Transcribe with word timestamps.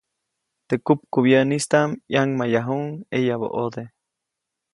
Teʼ 0.67 0.81
kupkubyäʼnistaʼm 0.85 1.89
ʼyaŋmayjayuʼuŋ 2.11 2.83
ʼeyabä 3.15 3.47
ʼode. 3.53 3.83